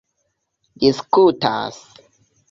diskutas 0.79 1.75